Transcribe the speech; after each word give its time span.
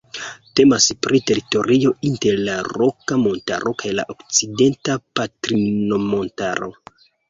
Temas 0.59 0.87
pri 1.07 1.19
teritorio 1.31 1.91
inter 2.09 2.41
la 2.49 2.57
Roka 2.69 3.21
Montaro 3.27 3.77
kaj 3.85 3.95
la 4.01 4.09
Okcidenta 4.17 5.01
Patrinmontaro. 5.23 6.77